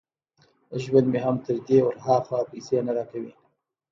[0.83, 3.33] ژوند مې هم تر دې ور ها خوا پیسې نه را کوي